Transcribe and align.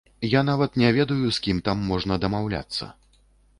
Я 0.29 0.41
нават 0.47 0.79
не 0.83 0.89
ведаю,з 0.95 1.43
кім 1.47 1.61
там 1.69 1.85
можна 1.93 2.19
дамаўляцца. 2.27 2.83